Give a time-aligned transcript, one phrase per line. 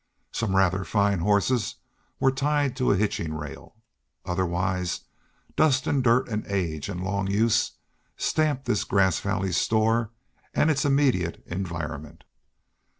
[0.31, 1.75] Some rather fine horses
[2.19, 3.75] were tied to a hitching rail.
[4.25, 5.01] Otherwise
[5.55, 7.73] dust and dirt and age and long use
[8.17, 10.09] stamped this Grass Valley store
[10.55, 12.23] and its immediate environment.